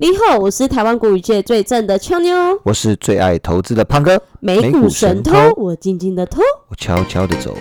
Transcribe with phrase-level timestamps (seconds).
[0.00, 7.52] 你好，我是台湾股语界最正的俏妞，我是最爱投资的胖哥，美股神偷，我静静的偷，我悄悄的走。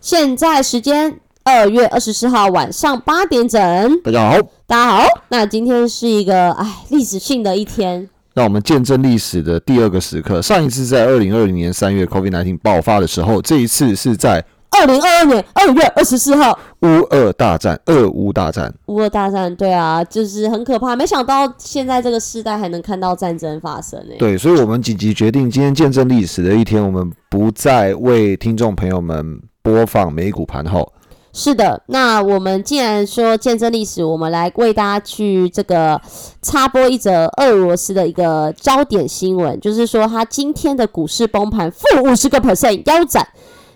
[0.00, 5.06] 现在时间二月二十四号晚上八点整，大家好，大家好。
[5.28, 10.42] 那今天是一个哎历史性的一天，让我们见证历史的第二个时刻。
[10.42, 14.44] 上一次在二零二零年三月 COVID-19 爆发的时候，这一次是在。
[14.74, 20.96] 二零二二年二月二十四号，乌俄大战，俄乌大战，乌俄大战，对啊，就是很可怕。
[20.96, 24.16] 没想到现在这个时代还能看到战争发生诶。
[24.18, 30.92] 对，所以我们紧急决定，今天见证历史的一天，我们不再为听众朋友们播放美股盘后。
[31.32, 36.00] 是的，那我们既然说见证历史，我们来为大家去这个
[36.42, 43.26] 插播一则俄罗斯的一个焦点新闻，就是说他今天的股市崩盘，负五十个 percent 腰斩。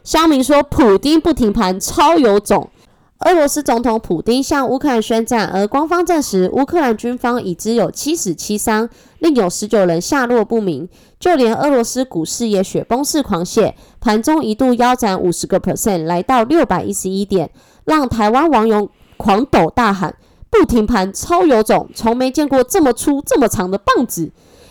[0.04, 2.70] 乡民说，普丁不停盘超有种。
[3.26, 10.88] 俄罗斯总统普丁向乌克兰宣战，而官方证实，乌克兰军方已知有七死七伤，另有十九人下落不明。
[11.18, 17.50] 就连俄罗斯股市也雪崩式狂泻，盘中一度腰斩五十个 percent，来到六百一十一点，
[17.84, 20.14] 让台湾网友狂抖大喊
[20.48, 24.30] ：“不停盘超有种，从没见过这么粗这么长的棒子。”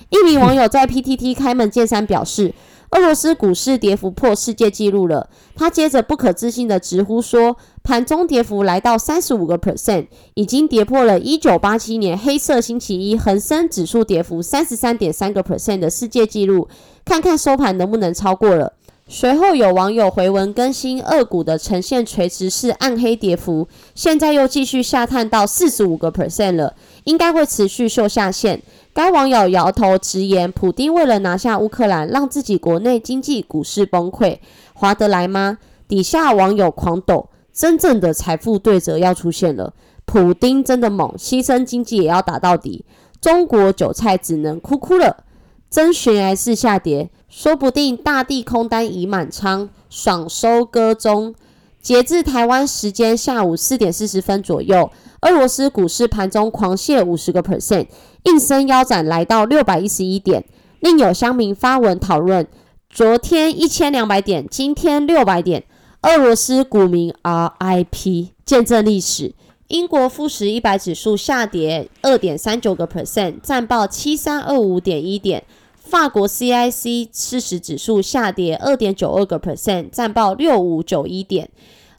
[0.10, 2.54] 一名网友在 PTT 开门见山表示。
[2.92, 5.30] 俄罗斯股市跌幅破世界纪录了。
[5.56, 16.68] 他接着不可置信的直呼说，盘中跌幅来到三十五个 percent，已经跌破了一九八七年黑色星期一恒生指数跌幅三十三点三个 percent 的世界纪录，
[17.04, 18.74] 看看收盘能不能超过了。
[19.10, 23.66] 随后有网友回文更新，二股的呈现垂直式暗黑跌幅，
[23.96, 28.62] 现在又继续下探到四十五个 percent 了，应该会持续秀下限。
[28.98, 34.40] 该网友摇头直言：“普丁为了拿下乌克兰，让自己国内经济股市崩溃，
[34.74, 39.72] 划得来吗？”底下网友狂抖：“真正的财富对折要出现了，
[40.06, 42.86] 普丁真的猛，牺牲经济也要打到底，
[43.22, 45.26] 中国韭菜只能哭哭了。”
[45.70, 51.36] 真悬崖式下跌，说不定大地空单已满仓，爽收割中。
[51.80, 54.90] 截至台湾时间下午四点四十分左右，
[55.22, 57.88] 俄罗斯股市盘中狂泻五十个 percent。
[58.24, 60.44] 应声腰斩，来到六百一十一点。
[60.80, 62.46] 另有乡民发文讨论：
[62.90, 65.64] 昨天一千两百点，今天六百点。
[66.02, 69.34] 俄罗斯股民 RIP，见证历史。
[69.68, 75.44] 英国富时一百指数下跌二点三九个 percent，暂报七三二五点一点。
[75.76, 81.50] 法国 CIC 四十指数下跌二点九二个 percent，暂报六五九一点。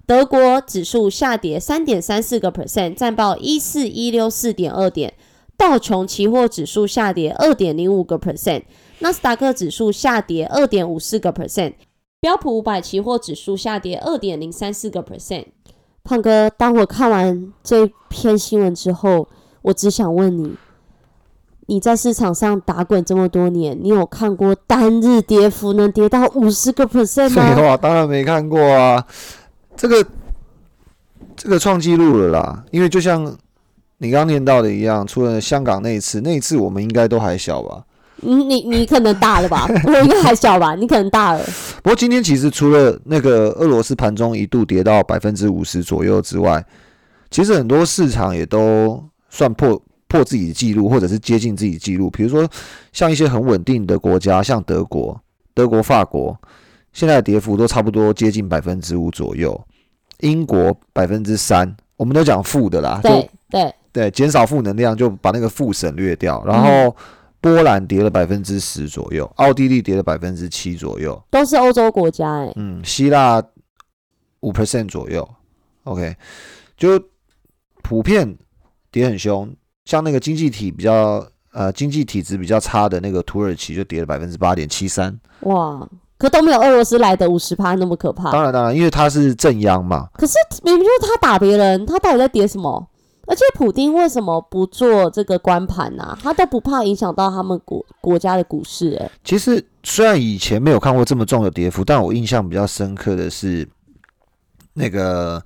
[0.09, 5.13] 德国指数下跌三点三四个 percent，暂报一四一六四点二点。
[5.55, 8.63] 道琼期货指数下跌二点零五个 percent，
[9.01, 11.75] 纳斯达克指数下跌二点五四个 percent，
[12.23, 15.45] 标普五百期货指数下跌二点零三四个 percent。
[16.03, 19.29] 胖哥，当我看完这篇新闻之后，
[19.61, 20.55] 我只想问你：
[21.67, 27.43] 你在市场上打滚这么多年，你有看过单日跌幅能跌到五十个 percent 吗？
[27.55, 29.07] 废话，当然没看过啊！
[29.79, 30.07] 这个
[31.35, 33.35] 这个创纪录了啦，因为就像。
[34.01, 37.83] 你刚念到的一样，除了香港那一次，那一次我们应该都还小吧？
[38.19, 39.67] 你你你可能大了吧？
[39.85, 40.77] 我应该还小吧？
[40.77, 41.45] 你可能大了。
[41.83, 46.65] 不过今天其实除了那个俄罗斯盘中一度跌到百分之五十左右之外，
[47.29, 52.09] 其实很多市场也都算破破自己的记录，或者是接近自己记录。
[52.09, 52.49] 比如说
[52.93, 55.21] 像一些很稳定的国家，像德国、
[55.55, 56.39] 德国、法国，
[56.99, 59.65] 现在的跌幅都差不多接近百分之五左右。
[60.19, 62.99] 英国百分之三，我们都讲负的啦。
[63.01, 63.73] 对对。
[63.93, 66.43] 对，减少负能量就把那个负省略掉。
[66.45, 66.97] 然后
[67.41, 72.53] 波兰跌了百分之十左右，奥地利跌了百分之七左右，都是欧洲国家哎。
[72.57, 73.41] 嗯，希腊
[74.41, 75.29] 五 percent 左右。
[75.85, 76.17] OK，
[76.77, 77.01] 就
[77.85, 78.37] 普遍
[78.91, 79.49] 跌很凶。
[79.85, 85.17] 像那个经济体比较呃经济体质比较差的那个土耳其就跌了百分之八点七三。
[85.43, 85.89] 哇，
[86.19, 88.33] 可都没有俄罗斯来的五十趴那么可怕。
[88.33, 90.09] 当然当然，因为他是正央嘛。
[90.15, 90.35] 可是
[90.65, 92.89] 明明就是他打别人，他到底在跌什么？
[93.27, 96.17] 而且普丁为什么不做这个关盘呢？
[96.23, 98.95] 他都不怕影响到他们国国家的股市？
[98.95, 103.69] 哎，其实虽然以前没有看过这么重的跌幅，但我印象比较深刻的是
[104.73, 105.43] 那个，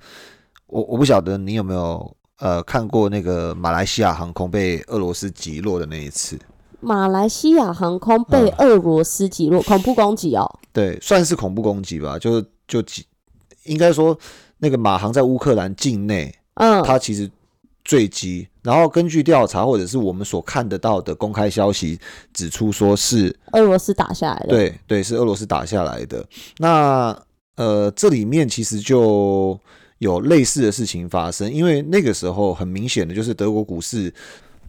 [0.67, 6.39] 我我不晓得你有没有呃看过那个马来西亚航空被俄罗斯击落的那一次。
[6.83, 10.59] 马来西亚航空被俄罗斯击落，恐怖攻击哦。
[10.71, 12.83] 对，算是恐怖攻击吧，就是就
[13.63, 14.17] 应该说
[14.57, 17.29] 那个马航在乌克兰境内，嗯，它其实。
[17.85, 21.99] 坠机，然后根据调查或者是我们所看得到的公开消息
[22.33, 24.47] 指出，说是俄罗斯打下来的。
[24.47, 26.25] 对对，是俄罗斯打下来的。
[26.59, 27.13] 那
[27.57, 29.59] 呃，这里面其实就
[29.97, 34.13] 有类似的事情发生，因为那个时候很明显的就是德国股市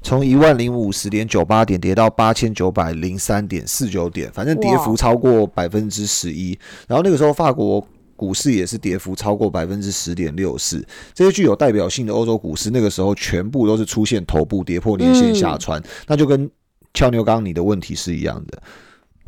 [0.05, 6.57] 从一万零五十点九八点跌到八千九百零三点四九点，反正跌幅超过百分之十一。
[6.87, 7.85] 然后那个时候法国
[8.15, 16.49] 股市也是跌幅超过百分之十点六四，这些具有代表性的欧洲股市那个时候全部都是出现头部跌破年线下穿，那就跟
[16.93, 18.63] 俏妞刚你的问题是一样的，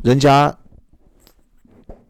[0.03, 0.55] 人家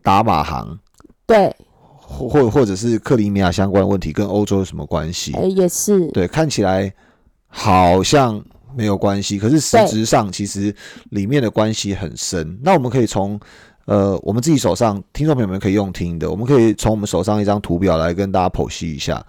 [0.03, 0.77] 打马航。
[1.25, 1.55] 对，
[1.95, 5.33] 或或或者是克里米亚相关的问题跟欧洲有什么关系？
[5.33, 6.05] 哎，也是。
[6.11, 6.93] 对，看起来
[7.47, 8.43] 好像
[8.75, 10.73] 没有关系，可是实质上其实
[11.09, 12.59] 里面的关系很深。
[12.61, 13.39] 那我们可以从
[13.85, 19.25] 呃我们自己手上，听众朋友们可以用听的，我们可以从我们手上一张图表来跟大家剖析一下。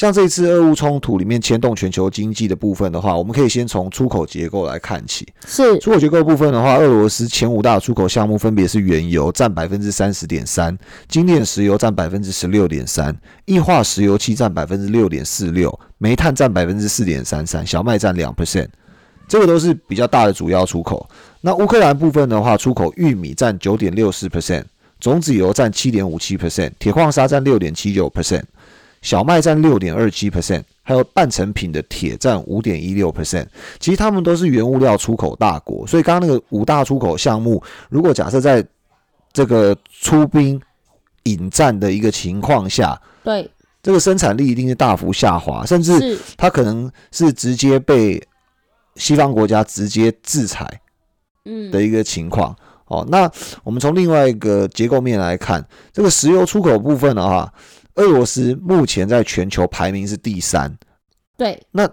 [0.00, 5.28] 像这次俄乌冲突里面牵动全球经济的部分的话，我们可以先从出口结构来看起。
[5.46, 10.74] 是出口结构部分的话，俄罗斯前五大出口项目分别是原油占百分之三十点三，
[11.06, 13.14] 精炼石油占百分之十六点三，
[13.44, 18.68] 液化石油气占百分之六点四六，煤炭占百分之四点三三，小麦占两 percent，
[19.28, 21.06] 这个都是比较大的主要出口。
[21.42, 24.64] 那乌克兰部分的话，出口玉米占九点六四 percent，
[24.98, 28.44] 种子油占七点五七 percent，铁矿砂占六点七九 percent。
[29.02, 33.46] 小麦占六点二七 percent，还有半成品的铁占五点一六 percent。
[33.78, 38.62] 其实他们都是原物料出口大国，所以刚刚那个五大出口项目，如果假设在
[39.32, 40.60] 这个出兵
[41.22, 43.50] 引战的一个情况下，对
[43.82, 48.22] 这个生产力一定是大幅下滑，甚至它可能是直接被
[48.96, 50.68] 西方国家直接制裁，
[51.46, 52.54] 嗯的一个情况。
[52.84, 53.30] 哦，那
[53.62, 57.50] 我们从另外一个结构面来看，这个石油出口部分的话。
[57.94, 60.76] 俄罗斯目前在全球排名是第三，
[61.36, 61.60] 对。
[61.72, 61.88] 那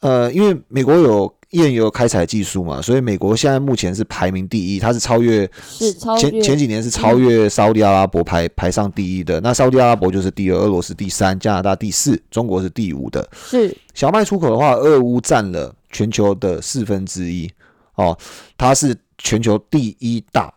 [0.00, 9.40] 呃，因为美国有页岩油开采技术嘛，所以美国现在目前是排名第一，它是超越是超前前几年是超越沙特阿拉伯排排上第一的。
[9.40, 13.26] 那沙特阿拉伯就是第二，俄罗斯第三，加拿大第四，中国是第五的。
[13.32, 17.50] 是小麦出口的话，俄乌占了全球的四分之一
[17.94, 18.16] 哦，
[18.58, 20.52] 它是全球第一大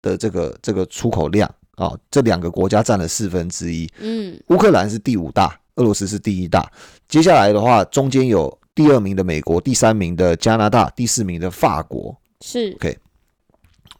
[0.00, 1.52] 的这个这个出口量。
[1.78, 3.88] 啊，这两个国家占了四分之一。
[4.00, 6.68] 嗯，乌克兰是第五大，俄罗斯是第一大。
[7.08, 12.14] 接下来的话，中间有第二名的美国，第三名的加拿大，第四名的法国。
[12.40, 12.98] 是 OK。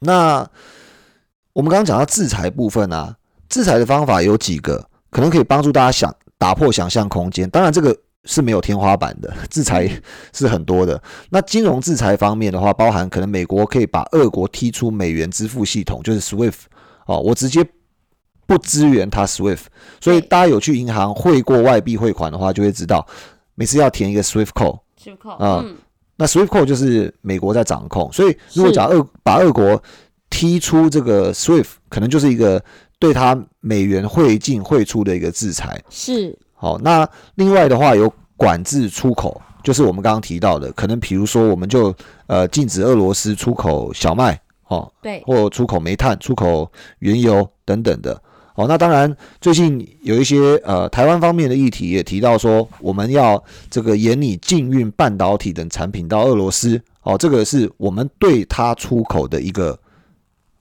[0.00, 0.44] 那
[1.52, 3.16] 我们刚刚讲到制裁部分啊，
[3.48, 7.48] 制裁的方法有几个，可能可以帮助大家想打破想象空间。
[7.48, 9.88] 当然，这个是没有天花板的，制裁
[10.32, 11.00] 是很多的。
[11.30, 16.54] 那金融制裁方面的话，包含可能美国可以把俄国踢出美元支付系统，就是 SWIFT。
[17.08, 17.66] 哦，我直接
[18.46, 19.60] 不支援它 SWIFT，
[19.98, 23.06] 所以大家有去银行汇过外币汇款的话，就会知道
[23.54, 24.78] 每次要填一个 SWIFT code。
[25.02, 25.76] SWIFT code，嗯，
[26.16, 29.82] 那 SWIFT code 就是美国在掌控，所以如果假俄把俄国
[30.28, 32.62] 踢出这个 SWIFT，可能就是一个
[32.98, 35.82] 对他美元汇进汇出的一个制裁。
[35.88, 36.38] 是。
[36.52, 41.94] 好，那另外的话有管制出口，就是我们刚刚提到的，可能比如说我们就
[42.26, 44.38] 呃禁止俄罗斯出口小麦。
[44.68, 46.70] 哦，对，或出口煤炭、出口
[47.00, 48.22] 原油等等的。
[48.54, 56.82] 哦，那当然，最近有一些呃台湾方面的议题也提到说，我们要这个严拟禁运半导体等产品到俄罗斯。
[57.02, 59.78] 哦，这个是我们对它出口的一个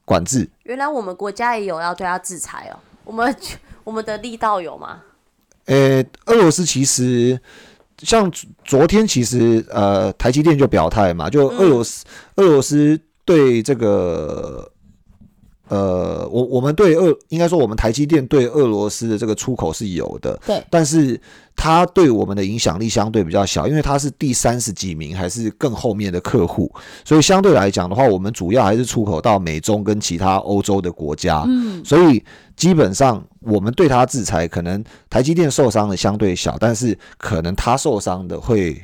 [0.06, 0.48] 管制。
[0.64, 2.78] 原来我们国家也有要对它制裁哦。
[3.04, 3.36] 我们
[3.84, 5.02] 我们的力道有吗？
[5.66, 7.42] 呃，俄罗斯其实
[8.04, 8.32] 像
[8.64, 13.02] 昨天，其实呃台积电就表态嘛，就俄罗斯俄罗斯。
[13.28, 14.72] 对这个，
[15.68, 21.20] 呃，我我们对俄应该说我们台积电对俄罗斯的这个出口是有的，对，但是
[21.58, 26.72] 它对我们的影响力相对比较小，因为它是第三十几名还是更后面的客户，
[27.04, 32.24] 所以相对来讲的话，我们主要还是出口到美中跟其他欧洲的国家，嗯，所以
[32.58, 38.76] 基本上我们对它制裁，可能台积电受伤的相对小，但是可能它受伤的会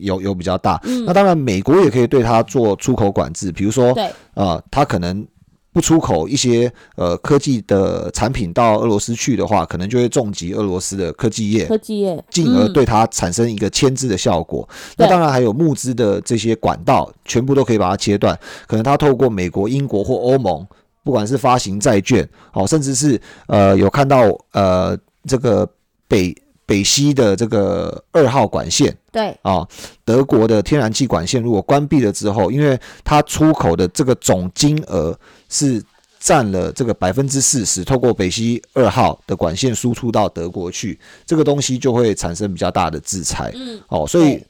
[0.00, 0.80] 有有比较大。
[1.04, 5.26] 那当然，美国也可以对它做出口管制，比如说，对，啊，它可能。
[5.72, 14.66] 不出口一些呃科技的产品到俄罗斯去的话，可能就会重击俄罗斯的科技业，科技业，进而对它产生一个牵制的效果。
[14.96, 18.34] 那当然还有募资的这些管道，全部都可以把它切断。
[18.66, 20.66] 可能它透过美国、英国或欧盟，
[21.06, 25.66] 不管是发行债券，哦，甚至是呃有看到呃这个
[26.06, 26.36] 北。
[26.68, 29.64] 北溪的这个二号管线，对啊，
[30.04, 35.16] 德国的天然气管线如果关闭了之后，因为它出口的这个总金额
[35.48, 35.80] 是
[36.18, 43.52] 占了这个百分之四十，透过北溪二号的管线输出到德国去，这个东西就会产生比较大的制裁。
[43.54, 44.42] 嗯，哦，所以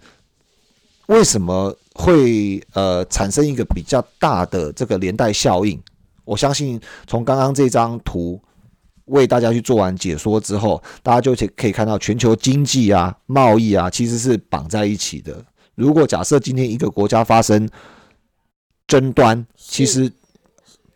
[1.08, 5.78] 为什么会呃产生一个比较大的这个连带效应？
[6.26, 8.38] 我相信从刚刚这张图。
[9.06, 15.44] 为大家去做完解说之后，大家就可以可以看到全球经济啊、贸易啊，其实是绑在一起的。
[15.76, 17.70] 如果假设今天一个国家发生
[18.88, 20.12] 争端，其实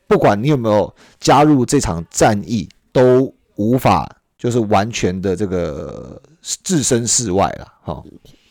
[0.09, 6.21] 不管你有没有加入这场战役，都无法就是完全的这个
[6.65, 7.73] 置身事外了。
[7.81, 8.03] 哈，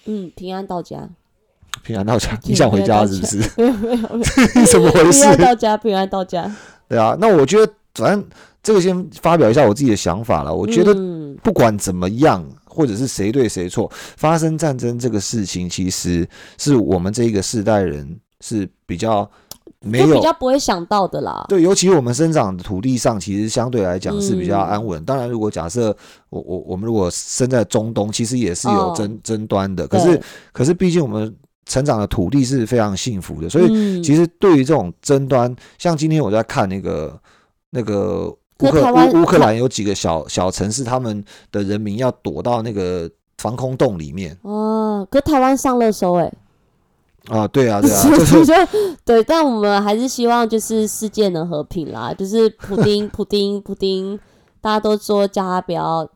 [0.06, 1.10] 嗯，平安到家，
[1.84, 3.38] 平安到家，你想回家是不是？
[3.58, 4.24] 没有没有没
[4.62, 5.30] 有， 怎么回事平？
[5.30, 6.56] 安到家，平安到家。
[6.88, 8.24] 对啊，那我觉得反正
[8.62, 10.54] 这个先发表一下我自己的想法了。
[10.54, 19.30] 我觉得嗯不管怎么样，或者是谁对谁错，发生战争这个事情，其实是我们这一个世代人是比较
[19.82, 21.46] 没有比较不会想到的啦。
[21.48, 25.06] 对，尤其我们生长的土地上，其实相对来讲是比较嗯安稳。
[25.06, 25.96] 当然，如果假设
[26.30, 29.88] 我我我们如果生在中东，其实也是有哦争、争端的。
[29.88, 30.22] 可是
[30.52, 31.34] 可是，毕竟我们
[31.70, 34.04] 成长的土地是非常幸福的，所以嗯。
[34.04, 37.18] 其实对于这种争端，像今天我在看那个
[37.70, 38.28] 那个
[38.60, 44.36] 乌克乌乌克兰有几个小小城市，他们的人民要躲到那个防空洞里面。
[44.42, 46.34] 哦，可台湾上热搜哎，
[47.28, 48.70] 啊，对啊，对啊，
[49.06, 52.14] 对，但我们还是希望就是世界能和平啦。
[52.14, 54.20] 就是普丁 普丁普丁，
[54.60, 56.10] 大家都说叫他不要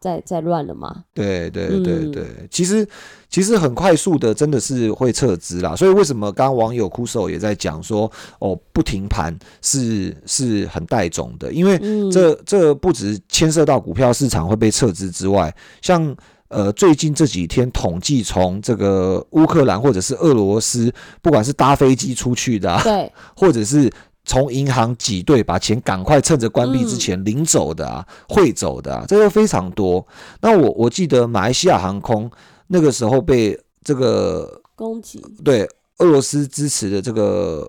[0.00, 1.04] 再再乱了嘛。
[1.14, 2.10] 对对对嗯。
[2.10, 2.86] 对，其实
[3.28, 5.76] 其实很快速的，真的是会撤资啦。
[5.76, 16.16] 所以为什么刚刚网友哭手也在讲说，哦，不停盘是是很带种的，因为嗯，这这不止牵涉到股票市场会被撤资之外，像
[16.48, 20.92] 呃最近这几天统计，从这个乌克兰或者是俄罗斯，
[21.22, 23.88] 不管是搭飞机出去的、啊，对，或者是
[24.24, 30.06] 从银行挤兑把钱赶快趁着关闭之前领走的啊、汇走的啊，这个非常多。
[30.40, 32.30] 那我我记得马来西亚航空
[32.68, 37.68] 那个时候被这个攻击对俄罗斯支持的这个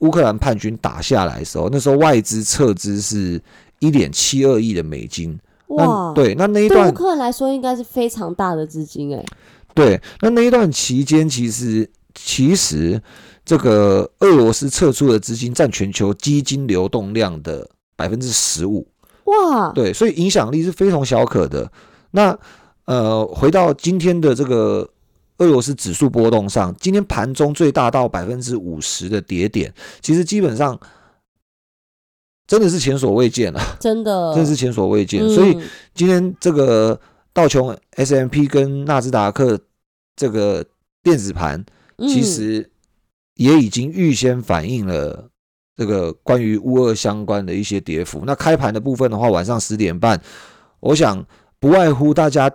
[0.00, 3.40] 乌克兰叛军打下来的时候，那时候外资撤资是
[3.80, 5.38] 一点七二亿的美金。
[5.68, 9.24] 哇那，对，那那一对乌克兰来说应该是非常大的资金哎。
[9.74, 13.00] 对，那那一段期间，其实其实
[13.44, 18.86] 这个俄罗斯撤出的资金占全球基金流动量的百分之十五，
[19.24, 21.70] 哇，对，所以影响力是非同小可的。
[22.10, 22.38] 那
[22.86, 24.88] 呃，回到今天的这个
[25.38, 30.78] 俄罗斯指数波动上，今天盘中最大到百分之五十的跌点，其实基本上
[32.46, 35.28] 真的是前所未见啊，真的，真的是前所未见。
[35.28, 35.62] 所以嗯
[35.94, 36.98] 今天这个
[37.32, 39.60] 道琼 S M P 跟纳斯达克
[40.16, 40.64] 这个
[41.02, 41.62] 电子盘，
[41.98, 42.70] 其嗯实
[43.34, 45.28] 也已经预先反映了
[45.76, 48.22] 这个关于乌二相关的一些跌幅。
[48.26, 50.20] 那开盘的部分的话，晚上十点半，
[50.80, 51.24] 我想
[51.58, 52.50] 不外乎大家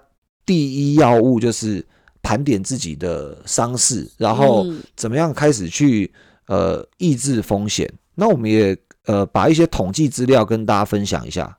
[0.46, 1.86] 第一要务就是
[2.22, 6.14] 盘点自己的伤势，然后嗯怎么样开始去
[6.48, 7.92] 呃抑制风险。
[8.16, 11.58] 那我们也呃把一些统计资料跟大家分享一下。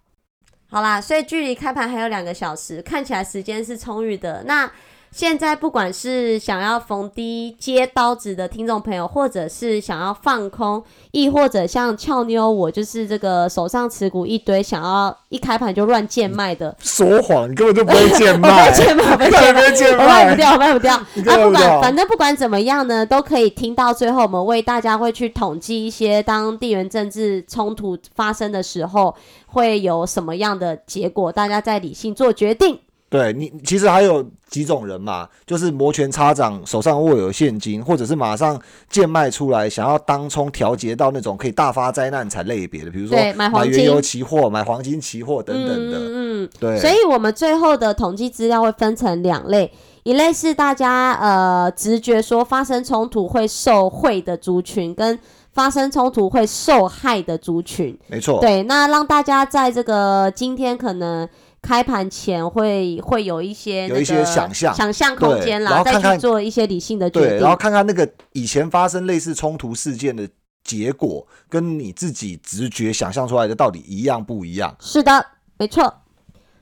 [0.67, 4.43] 好啦，所以距离开盘还有两个小时，看起来时间是充裕的。
[4.45, 4.71] 那
[5.15, 19.17] 现在不管是想要逢低接刀子的听众朋友，或者是想要放空，亦或者像俏妞我就是这个手上持股一堆，想要一开盘就乱贱卖的， 说谎，你根本就不会贱卖， 不会贱卖，
[19.53, 21.01] 不会贱卖，卖不掉，我卖不掉。
[21.15, 29.15] 你啊，不管反正不管怎么样呢，都可以听到最后，我们为大家会去统计一些当地缘政治冲突发生的时候
[29.47, 32.81] 会有什么样的结果，大家在理性做决定。
[33.15, 45.99] 对你，其实还有几种人嘛，就是摩拳擦掌，手上握有现金，或者是马上贱卖出来，想要当冲调节到那种可以大发灾难才类别的，比如说对买黄原油金期货、买黄金期货等等的。
[45.99, 46.81] 嗯嗯对，嗯。
[46.81, 49.71] 所以我们最后的统计资料会分成两类，
[50.03, 55.17] 一类是大家呃直觉说发生冲突会受贿的族群，跟
[55.53, 57.97] 发生冲突会受害的族群。
[58.09, 61.29] 没错，对，那让大家在这个今天可能
[61.65, 67.39] 开盘前会会有一些、那个、有一些想象想象空间啦，然后看看去做一些理性的决对，定。
[67.39, 70.29] 然后看看那个以前发生类似冲突事件的
[70.63, 74.77] 结果，跟你自己直觉想象出来的到底一样不一样？
[74.79, 76.03] 是的，没错。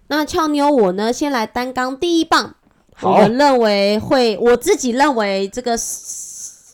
[0.07, 2.55] 那俏妞我呢，先来单纲第一棒。
[3.01, 5.77] 我好们认为会，我自己认为这个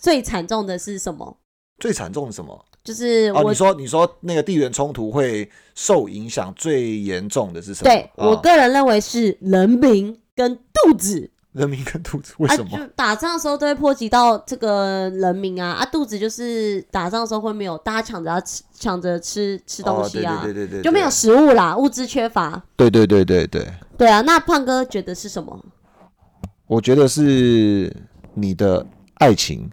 [0.03, 1.39] 最惨重的是什么？
[1.79, 2.65] 最惨重的什么？
[2.89, 7.91] 就是哦，我你说你说那个地缘冲突会受影响最严重的是什么？
[7.91, 11.31] 对我啊个人认为是人民跟肚子。
[11.53, 12.79] 人民跟肚子为啊，什么？
[12.79, 22.63] 就打仗的时候都会波及到这个人民啊啊，肚子就是打仗的时候会没有，大家抢着要吃，抢着吃吃东西啊，哦、对对对对对，就没有食物啦，物资缺乏。
[22.77, 23.67] 对对对对对，
[23.99, 25.59] 对啊，那胖哥觉得是什么？
[26.67, 27.93] 我觉得是
[28.35, 29.69] 你的爱情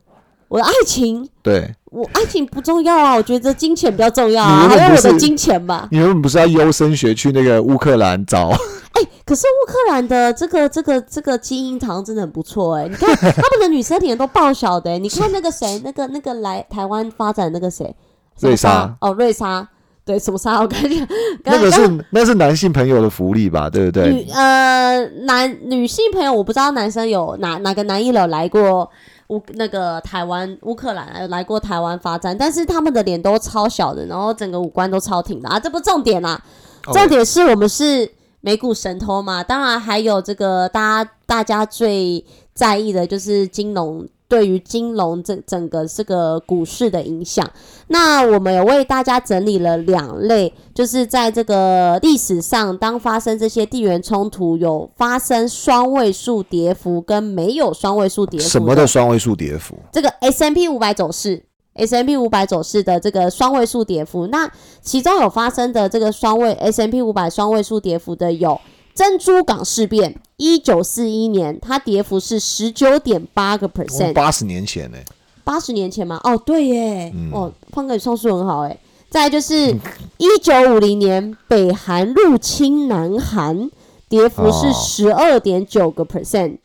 [0.47, 5.87] 我的爱情，对我爱情不重要啊，我觉得金钱比较重要啊，还有我的金钱吧。
[5.91, 8.49] 你原本不是要优生学去那个乌克兰找？
[8.93, 17.93] 哎、可是乌克兰的这个这个这个基因堂真的很不错哎、你看他们的女生脸都爆小的、欸，你看那个谁， 那个那个来台湾发展那个谁，
[18.39, 19.67] 瑞莎哦，瑞莎，
[20.05, 20.61] 对，什么莎？
[20.61, 21.05] 我感觉
[21.43, 23.69] 那个是那是男性朋友的福利吧？
[23.69, 24.13] 对不对？
[24.13, 28.89] 女呃男女性朋友，我不知道男生有哪哪个男一楼来过
[29.29, 36.41] 乌那个台湾乌克兰呃来过台湾发展，但是他们的脸都超小的，然后整个五官都超挺的啊，这不重点啦，
[36.87, 44.07] 哦重点是我们是美股神偷嘛，当然还有这个大家大家最在意的就是金融。
[44.35, 47.49] 对于金融这整个这个股市的影响，
[47.87, 59.77] 那我们有为大家整理了两类，就是在这个历史上，当发生这些地缘冲突，有发生双位数跌幅跟没有双位数跌幅什么的双位数跌幅？
[59.93, 61.41] 这个 S M P 五百走势
[61.75, 64.51] ，S M P 五百走势的这个双位数跌幅，那
[64.81, 68.59] 其中有发生的这个双位 S M P 五百双位数跌幅的有
[68.95, 74.97] 珍珠港事变，一九四一年它跌幅是十九点八个 percent，八十年前呢、
[75.43, 76.17] 八十年前吗？
[76.23, 78.79] 哦，对耶，嗯哦，胖哥你算数很好哎。
[79.09, 79.75] 再就是
[80.17, 83.69] 一九五零年北韩入侵南韩，
[84.07, 86.59] 跌幅是哦十二点九个 percent。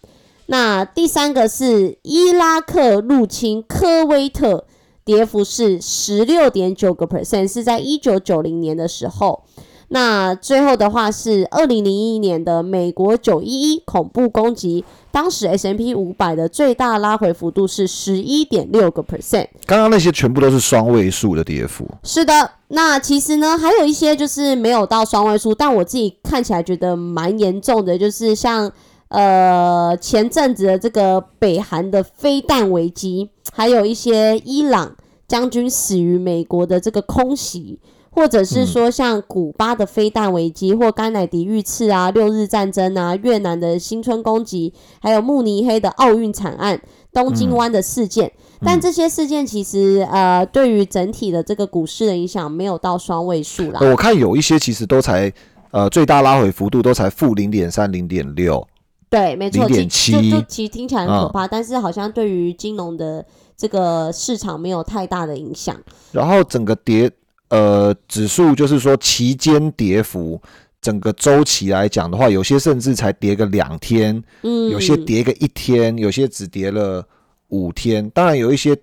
[0.47, 4.65] 那第三个是伊拉克入侵科威特，
[5.05, 9.43] 跌幅是十六点九个 percent，是在一九九零年的时候。
[9.92, 19.49] 那最后的话是二零零一年的美国九一一恐怖攻击，当时 S M P 五百的最大拉回幅度是十一点六个 percent。
[19.66, 21.85] 刚刚那些全部都是双位数的跌幅。
[22.04, 28.70] 是的，那其实呢，还有一些就是没有到双位数，但我自己看起来觉得蛮严重的，就是像
[29.09, 34.94] 呃前阵子的这个北韩的飞弹危机，还有一些伊朗
[35.26, 37.80] 将军死于美国的这个空袭。
[38.21, 46.79] 或者是说像古巴的飞弹危机，或甘乃迪遇刺啊、六日战争啊、越南的新春攻击，还有慕尼黑的奥运惨案、
[47.14, 53.81] 东京湾的事件，但这些事件其实呃，对于整体的这个股市的影响没有到双位数啦。
[53.81, 55.33] 呃我看有一些其实都才
[55.71, 58.62] 呃最大拉回幅度都才负零点三、零点六。
[59.09, 63.25] 对，没错，其0.7就就其实听起来很可怕，但是好像对于金融的
[63.57, 65.75] 这个市场没有太大的影响。
[66.12, 67.11] 然后整个跌
[67.51, 70.41] 呃指数就是说期间跌幅，
[70.81, 77.07] 整个周期来讲的话，有些甚至才跌个两天，嗯，有些跌个一天，有些只跌了
[77.49, 78.77] 五天，当然有一些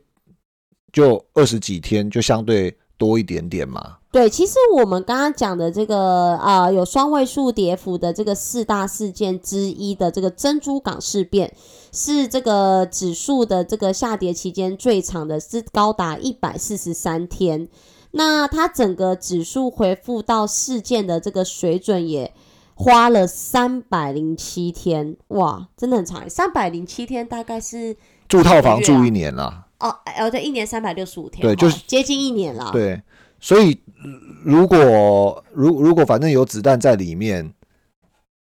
[0.93, 3.95] 就二十几天，就相对多一点点嘛。
[4.09, 11.53] 对，其实我们刚刚讲的这个啊、有双位数跌幅的这个四大事件之一的这个珍珠港事变，
[11.91, 17.67] 是这个指数的这个下跌期间最长的，是高达一百四十三天。
[18.11, 22.33] 那它整个指数回复到事件的这个水准也
[22.73, 27.95] 花了三百零七天，哇，真的很长，三百零七天大概是
[28.27, 29.89] 住套房住一年啦，哦，
[30.19, 32.69] 哦对，一年三百六十五天，哦对就是接近一年了。
[32.71, 33.01] 对，
[33.39, 33.71] 所以
[34.03, 34.09] 呃
[34.43, 37.53] 如果如如果反正有子弹在里面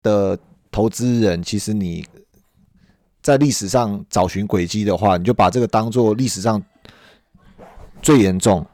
[0.01, 0.37] 的
[0.71, 2.05] 投资人，其实你
[3.21, 6.61] 在历史上找寻轨迹的话，你就把这个当做历史上
[8.01, 8.65] 最严重。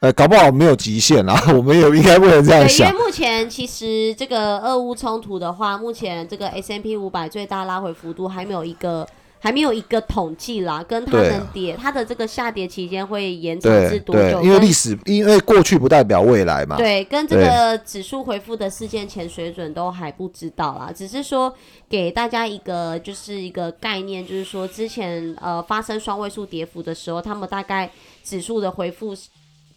[0.00, 3.04] 呃，搞不好没有极限啦， 我们也应该不能这样对，因为。
[3.04, 9.06] 目前其实这个俄乌冲突的话，目前这个 S M P 五百最大拉回幅度还没有一个
[9.40, 16.76] 还没有一个统计啦，跟它能跌，它的这个下跌期间会延长至多久？，因为历史，因为过去不代表未来嘛。
[16.78, 21.52] 对，跟这个指数回复的事件前水准都还不知道啦，只是说
[21.90, 27.90] 给大家一个就是一个概念，就是说之前呃发生双位数跌幅的时候，他们大概
[28.24, 29.14] 指数的回复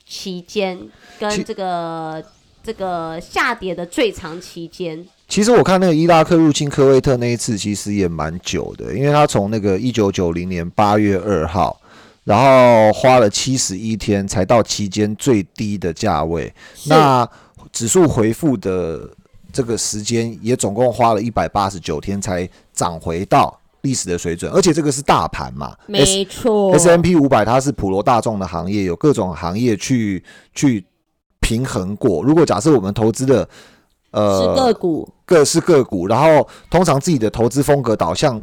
[0.05, 0.79] 期间
[1.19, 2.23] 跟这个
[2.63, 11.79] 这个下跌的最长期间，其实我看那个伊拉克入侵科威特那一次，其实也蛮久的，因为他从那个一九九零年八月二号，
[12.23, 16.53] 然后花了七十一天才到期间最低的价位。
[16.85, 17.27] 那
[17.71, 19.09] 指数回复的
[19.51, 30.85] 这个时间也总共花了一百八十九天才涨回到历史的水准，而且这个是大盘嘛没错 S M P 五百它是普罗大众的行业，有各种行业去去
[31.41, 32.23] 平衡过。
[32.23, 33.47] 如果假设我们投资的
[34.11, 38.41] 呃是个股，各是个股，然后通常自己的投资风格导向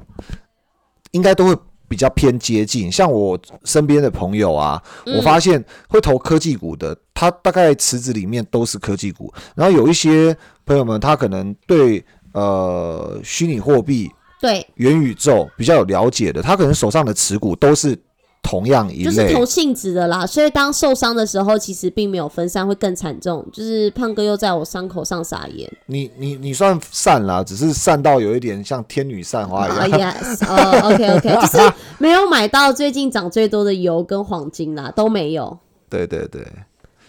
[1.12, 1.56] 应该都会
[1.88, 2.92] 比较偏接近。
[2.92, 9.32] 像我身边的朋友啊，嗯我发现会投科技股的，他大概池子里面都是科技股。
[9.54, 17.98] 然后有一些朋友们，他可能对呃虚拟货币、对元宇宙比较有了解的，他可能手上的持股都是
[18.42, 23.46] 同样一类就是同，性质的啦，所以当受伤的时候，其实并没有分散，会更惨重。
[23.52, 25.70] 就是胖哥又在我伤口上撒盐。
[25.84, 29.78] 你你你算散啦，只是散到有一点像天女散花一样。
[29.78, 30.16] 哎呀，
[30.48, 35.58] 哦，OK OK， 就是没有买到最近涨最多的油跟黄金啦，都没有。
[35.90, 36.42] 对对对，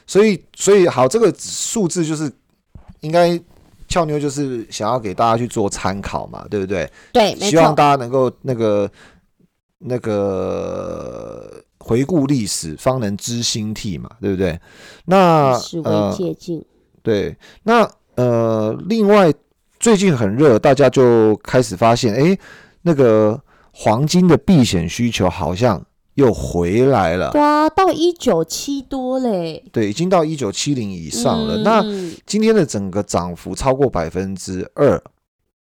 [0.05, 2.29] 所以所以好，这个数字就是
[2.99, 3.39] 应该
[3.91, 6.89] 俏妞就是想要给大家去做参考嘛，对不对？
[7.11, 8.89] 对，希望，大家能够那个
[9.77, 14.57] 那个回顾历史，方能知兴替嘛，对不对？
[15.05, 16.63] 那呃，借鉴。
[17.03, 19.33] 对，那呃，另外
[19.79, 22.37] 最近很热，大家就开始发现，哎，
[22.83, 23.39] 那个
[23.73, 25.83] 黄金的避险需求好像
[26.15, 27.31] 又回来了。
[27.31, 31.57] 对啊，到一九七多嘞，对，已经到一九七零以上了。
[31.57, 31.83] 嗯那
[32.25, 35.01] 今天的整个涨幅超过百分之二，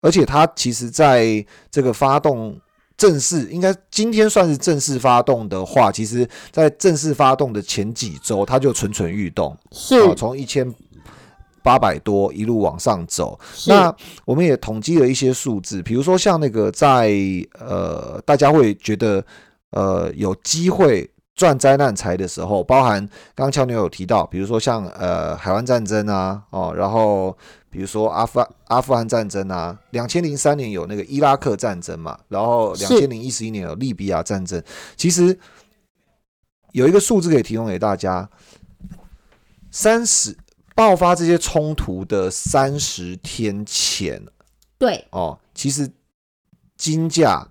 [0.02, 2.60] 而且它其实在这个发动
[2.98, 10.74] 正式，应该今天算是正式发动的话，其实在正式发动的前几周，它就蠢蠢欲动，是啊，从一千
[11.64, 13.40] 八百多一路往上走。
[13.68, 17.12] 那我们也统计了一些数字，比如说像那个在
[17.60, 19.26] 呃，大家会觉得
[19.72, 27.38] 呃有机会赚灾难财的时候，包含刚刚俏妞有提到，比如说像呃海湾战争啊，哦，然后
[27.70, 34.64] 比如说阿富阿富汗战争啊，两千零三年有那个伊拉克战争嘛，然后是两千零一十一年有利比亚战争，
[34.96, 35.38] 其实
[36.72, 38.30] 有一个数字可以提供给大家，
[39.72, 40.38] 三十
[40.74, 44.22] 爆发这些冲突的三十天前
[44.78, 45.90] 对，哦，其实
[46.78, 47.46] 金价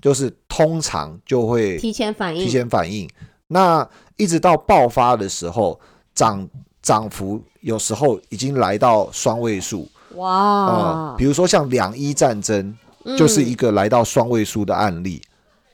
[0.00, 3.08] 就是通常就会提前反应，提前反应，
[3.48, 5.78] 那一直到爆发的时候，
[6.14, 6.48] 涨
[6.82, 9.88] 涨幅有时候已经来到双位数。
[10.14, 10.30] 哇。
[10.30, 12.76] 啊、，比如说像两伊战争
[13.16, 15.20] 就是一嗯个来到双位数的案例。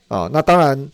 [0.09, 0.89] 啊、那当然。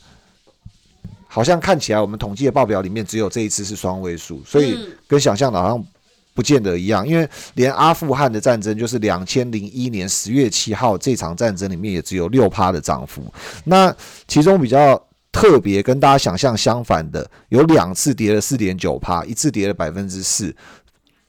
[1.33, 4.91] 好像看起来我们统计的报表里面只有这一次是双位数，所以嗯。
[5.07, 5.87] 跟想象的好像
[6.35, 13.23] 不见得一样，因为连阿富汗的战争，就是两千零一年十月七号这场战争里面也只有六趴的涨幅。
[13.65, 13.95] 那
[14.27, 15.01] 其中比较
[15.33, 20.55] 特别，跟大家想象相反的，有两次跌了四点九趴，一次跌了百分之四。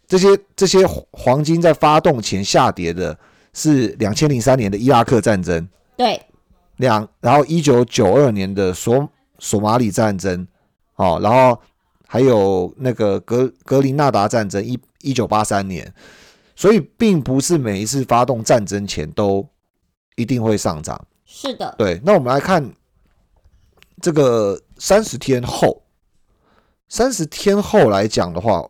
[0.07, 3.17] 这些这些黄金在发动前下跌的
[3.53, 6.21] 是两千零三年的伊拉克战争，对，
[6.77, 9.09] 两然后一九九二年的索
[9.39, 10.45] 索马里战争，
[10.95, 11.57] 哦，然后
[12.11, 15.93] 还有那个格格林纳达战争，一一九八三年，
[16.57, 19.47] 所以并不是每一次发动战争前都
[20.17, 21.07] 一定会上涨。
[21.23, 22.75] 是的，对，那我们来看
[24.01, 25.83] 这个三十天后，
[26.89, 28.69] 三十天后来讲的话，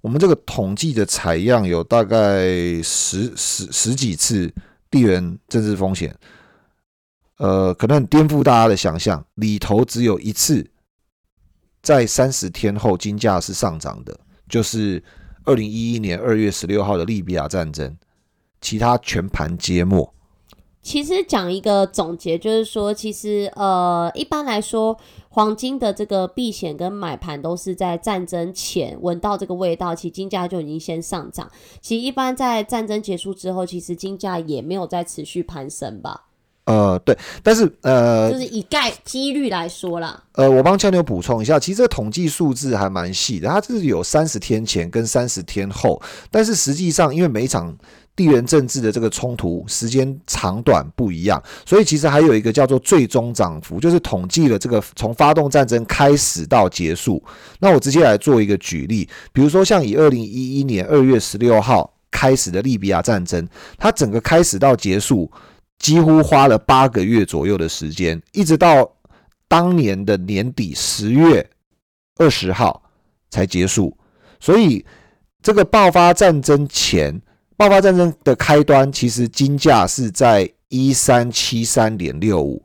[0.00, 2.46] 我们这个统计的采样有大概
[2.84, 4.54] 十十十几次
[4.88, 6.16] 地缘政治风险，
[7.38, 10.64] 呃，可能很颠覆大家的想象，里头只有一次
[11.86, 14.18] 在三十天后金价是上涨的，
[14.48, 15.00] 就是
[15.44, 17.96] 二零一一年二月十六号的利比亚战争，
[18.60, 20.12] 其他全盘皆末。
[20.82, 31.48] 其实讲一个总结，就是说，其实呃，一般来说，黄金的这个避险跟买盘都是在战争前闻到这个味道，其实金价就已经先上涨。
[31.80, 36.24] 其实一般在战争结束之后，其实金价也没有再持续攀升吧，
[36.66, 40.20] 呃，对，但是呃就是以概几率来说啦。
[40.32, 47.72] 呃，我帮俏妞补充一下，其实这个统计数字还蛮细的，它这是有三十天前跟三十天后，但是实际上因为每一场
[48.16, 57.22] 地缘政治的这个冲突时间长短不一样，所以其实还有一个叫做最终涨幅，就是统计了这个从发动战争开始到结束。
[57.60, 63.48] 那我直接来做一个举例，比如说像以二零一一年二月十六号开始的利比亚战争，
[63.78, 65.30] 它整个开始到结束。
[65.78, 68.90] 几乎花了八个月左右的时间，一直到
[69.48, 71.48] 当年的年底十月
[72.16, 72.82] 二十号
[73.30, 73.96] 才结束。
[74.40, 74.84] 所以，
[75.42, 77.20] 这个爆发战争前，
[77.56, 82.62] 爆发战争的开端，其实金价是在一三七三点六五，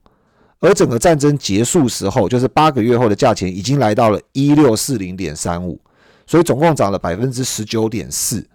[0.59, 5.79] 而整个战争结束时候，就是八个月后的价钱已经来到了一六四零点三五，
[6.25, 8.45] 所以总共涨了百分之十九点四。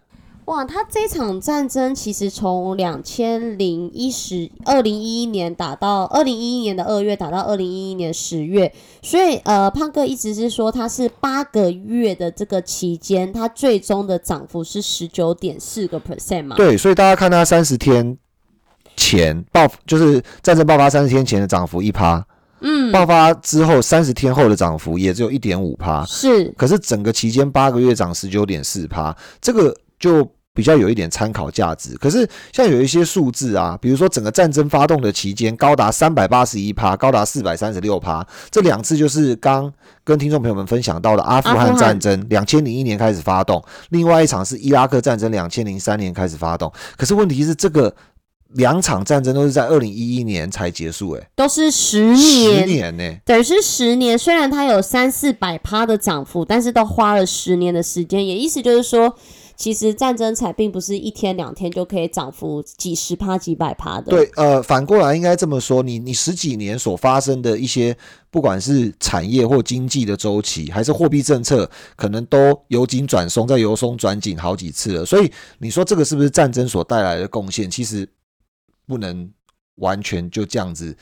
[0.47, 16.55] 哇，他这场战争其实从两千零一十二零一一年打到二零一一年的二月，打到二零一一年十月，所以呃，胖哥一直是说他是八个月的这个期间，他最终的涨幅是十九点四个 percent 嘛？
[16.55, 18.17] 对，所以大家看他三十天
[18.97, 22.25] 前爆，就是战争爆发三十天前的涨幅一趴，
[22.61, 26.45] 嗯，爆发之后三十天后的涨幅也只有一点五趴，是。
[26.57, 30.25] 可是整个期间八个月涨十九点四趴，这个就
[30.57, 31.97] 比较有一点参考价值。
[31.99, 46.73] 可是像有一些数字啊，比如说整个战争发动的期间高达三百八十一趴，高达四百三十六趴，这两次就是刚跟听众朋友们分享到的阿富汗战争，两千零一年开始发动，另外一场是伊拉克战争，两千零三年开始发动。
[46.97, 47.95] 可是问题是这个。
[48.55, 54.17] 两场战争都是在二零一一年才结束，哎，都是十年，十年呢，等于是十年。
[54.17, 58.25] 虽然它有三四百趴的涨幅，但是都花了十年的时间。
[58.25, 59.15] 也意思就是说，
[59.57, 64.11] 其实战争才并不是一天两天就可以涨幅几十趴、几百趴的。
[64.11, 67.97] 对，呃，反过来应该这么说，你你十几年所发生的一些，
[68.31, 75.05] 不管是产业或经济的周期，还是货币政策，可能都由紧转松，再由松转紧好几次了。
[75.05, 77.71] 所以你说这个是不是战争所带来的贡献？
[77.71, 78.09] 其实。
[78.89, 79.29] 不能
[79.79, 80.97] 完全就这样子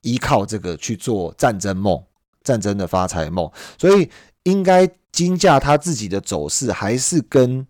[0.00, 2.02] 依靠这个去做战争梦、
[2.42, 4.08] 战争的发财梦，所以
[4.44, 7.66] 应该金价它自己的走势还是跟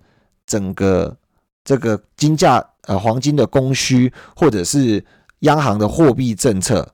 [0.51, 1.17] 整个
[1.63, 5.05] 这个金价呃黄金的供需或者是
[5.41, 6.87] 央行的货币政策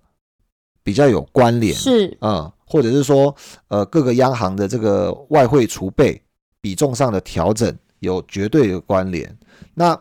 [0.83, 3.35] 比较有关联，是嗯，或者是说
[3.69, 6.21] 呃各个央行的这个外汇储备
[6.61, 9.35] 比重上的调整有绝对的关联，
[9.73, 9.99] 那。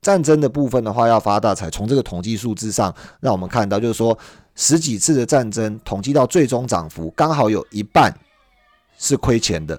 [0.00, 1.68] 战争的部分的话，要发大财。
[1.68, 4.16] 从这个统计数字上，让我们看到，就是说
[4.54, 8.16] 十几次的战争，统计到最终涨幅，刚好有一半
[8.96, 9.78] 是亏钱的，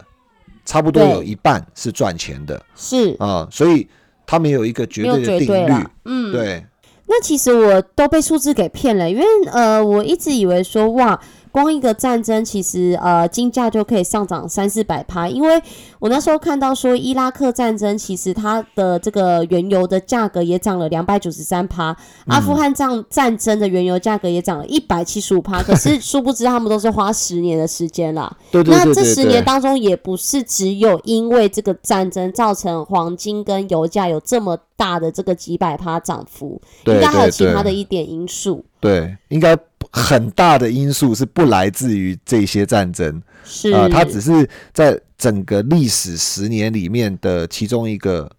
[0.69, 2.63] 差不多有一半是赚钱的。
[2.75, 3.88] 是啊，所以
[4.27, 5.88] 他们有一个绝对的定律。
[6.05, 6.63] 嗯，对。
[7.08, 11.19] 那其实我都被数字给骗了，因为呃，我一直以为说哇。
[11.51, 15.27] 光一个战争，其实呃，金价就可以上涨三四百趴。
[15.27, 15.62] 因为
[15.99, 21.95] 我那时候看到说，伊拉克战争其实它的这个原油的价格也涨了两百九十三趴，
[22.27, 25.62] 阿富汗战战争的原油价格也涨了一百七十五趴。
[25.63, 28.31] 可是殊不知，他们都是花十年的时间啦。
[28.51, 38.63] 对对对那这十年当中，也不是只有因为这个战争造成黄金跟油价有这么大的这个几百趴涨幅，应该还有其他的一点因素。
[38.79, 39.57] 对，应该。
[39.91, 48.32] 很大的因素是不来自于这些战争，是啊，它只是在整个历史十年里面的其中一个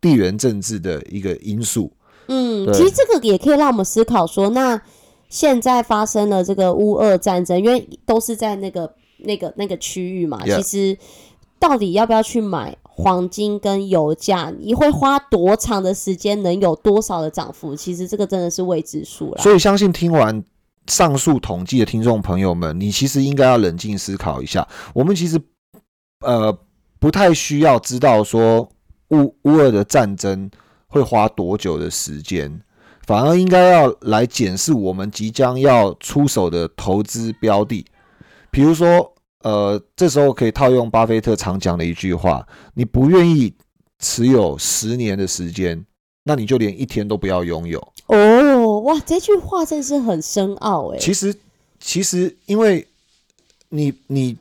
[0.00, 1.92] 地缘政治的一个因素。
[2.28, 4.80] 嗯，其实这个也可以让我们思考说，那
[5.28, 10.96] 现在发生了这个乌俄战争，因为都是在那个那个那个区域嘛，其实
[11.58, 14.52] 到底要不要去买黄金跟油价？
[14.60, 17.74] 你会花多长的时间，能有多少的涨幅？
[17.74, 19.42] 其实这个真的是未知数了。
[19.42, 20.44] 所以相信听完。
[20.88, 24.66] 上述统计的听众朋友们，你其实应该要冷静思考一下。
[24.94, 25.40] 我们其实
[26.20, 26.56] 呃
[26.98, 28.68] 不太需要知道说
[29.10, 30.50] 乌乌俄的战争
[30.86, 32.60] 会花多久的时间，
[33.06, 37.84] 反而应该要来检视我们即将要出手的投资标的。
[38.50, 43.52] 比如说，呃，这时候可以套用巴菲特常讲的一句话：你不愿意
[43.98, 45.84] 持有十年的时间，
[46.24, 47.78] 那你就连一天都不要拥有。
[48.06, 48.35] 哦，
[48.86, 50.98] 哇，这句话真是很深奥哎。
[50.98, 51.34] 其实，
[51.78, 52.86] 其实，因为
[53.68, 54.36] 你，你。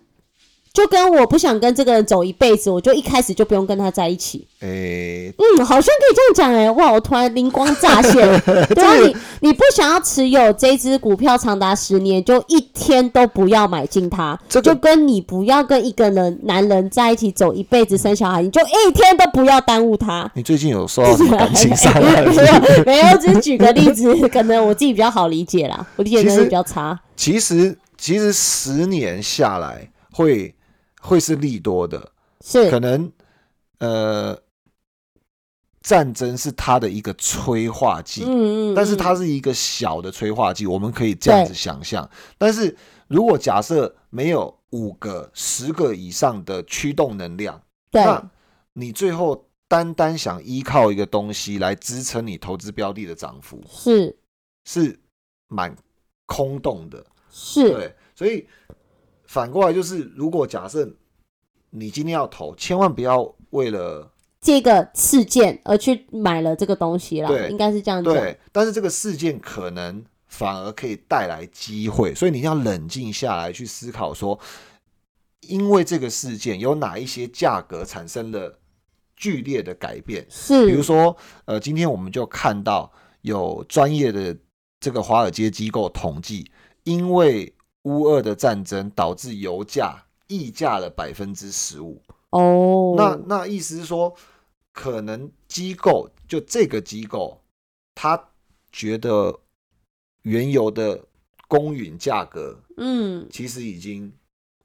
[0.75, 4.45] 就跟我不想跟这个人走一辈子，我就一开始就不用跟他在一起。
[4.59, 6.69] 诶，嗯，好像可以这样讲诶。
[6.71, 8.13] 哇，我突然灵光乍现。
[8.75, 14.37] 对啊，你你不想要持有这只股票长达十年，就一天都不要买进它。
[14.49, 20.29] 这就跟你不要跟一个人男人在一起走一辈子生小孩，你就一天都不要耽误他。
[20.35, 22.25] 你最近有受到感情伤害？
[22.27, 25.87] 没有，没有，只是举个例子，可能我自己比较好理解啦。
[25.95, 26.99] 我理解能力比较差。
[27.15, 30.53] 其实，其实十年下来会。
[31.05, 32.11] 会是利多的，
[32.43, 32.69] 是。
[32.69, 33.11] 可能，
[33.77, 34.37] 呃，
[35.81, 42.09] 战争是它的一个催化剂，嗯嗯，但是它是一个小的催化剂，我们可以这样子想象。
[42.37, 42.75] 但是
[43.07, 48.31] 如果假设没有五个、十个以上的驱动能量，那
[48.73, 54.17] 你最后单单想依靠一个东西来支撑你投资标的的涨幅，是。
[54.65, 54.99] 是
[55.47, 55.75] 蛮
[56.25, 57.71] 空洞的，是。
[57.71, 58.47] 对，所以。
[59.27, 60.89] 反过来就是，如果假设
[61.69, 64.11] 你今天要投，千万不要为了
[64.41, 67.27] 这个事件而去买了这个东西啦。
[67.27, 68.13] 对，应该是这样讲。
[68.13, 74.39] 对，但是这个事件可能反而可以带来机会，所以你要冷静下来去思考说，
[75.41, 78.59] 因为这个事件有哪一些价格产生了
[79.15, 80.25] 剧烈的改变？
[80.29, 84.37] 是，比如说，呃，今天我们就看到有专业的
[84.79, 86.51] 这个华尔街机构统计，
[86.83, 87.54] 因为
[87.85, 91.99] 乌二的战争导致油价溢价了百分之十五。
[92.29, 94.13] 哦，那那意思是说，
[94.73, 97.41] 可能机构就这个机构，
[97.95, 98.29] 他
[98.71, 99.39] 觉得
[100.23, 101.01] 原油的
[101.47, 104.11] 公允价格，嗯，其实已经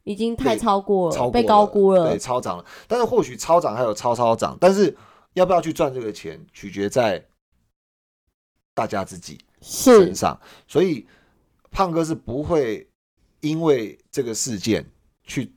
[0.02, 2.64] 已经太超过了，超被高估了，对，超涨了。
[2.88, 4.96] 但是或许超涨还有超超涨，但是
[5.34, 7.24] 要不要去赚这个钱，取决在
[8.74, 10.40] 大家自己是身上。
[10.66, 11.06] 所以
[11.70, 12.89] 胖哥是不会
[13.40, 14.88] 因为这个事件
[15.24, 15.52] 去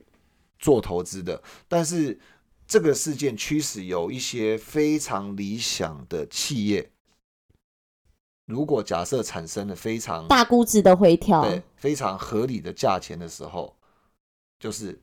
[0.57, 2.19] 做投资的，但是
[2.65, 6.91] 这个事件驱使有一些非常理想的企业，
[8.45, 13.77] 如果假设产生了非常大估值的回调，对非常合理的价钱的时候，
[14.57, 15.02] 就是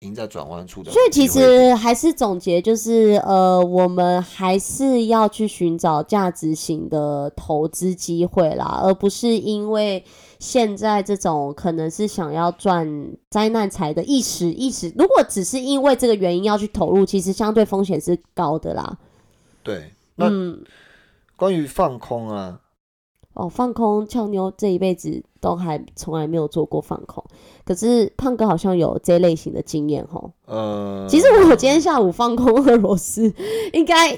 [0.00, 0.92] 赢在转弯处的。
[0.92, 10.04] 所以其实还是总结，就是呃，我们还是要去寻找价值型的投资机会啦，而不是因为
[10.38, 12.88] 现在这种可能是想要赚
[13.28, 18.98] 灾难财的一时一时，如果只是因为这个原因要去投入，其实相对风险是高的啦。
[19.64, 20.62] 对，那嗯，
[21.36, 22.60] 关于放空啊，
[23.38, 27.24] 哦，放空俏妞这一辈子都还从来没有做过放空，
[27.64, 30.32] 可是胖哥好像有这类型的经验吼。
[30.46, 33.32] 呃，其实我今天下午放空俄罗斯，
[33.72, 34.10] 应该